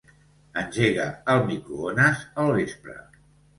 Engega 0.61 1.05
el 1.35 1.45
microones 1.51 2.25
al 2.47 2.53
vespre. 2.59 2.99